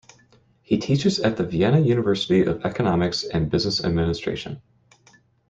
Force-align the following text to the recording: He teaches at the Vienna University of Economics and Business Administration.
He 0.63 0.79
teaches 0.79 1.19
at 1.19 1.37
the 1.37 1.45
Vienna 1.45 1.79
University 1.79 2.41
of 2.41 2.65
Economics 2.65 3.23
and 3.23 3.51
Business 3.51 3.83
Administration. 3.83 4.59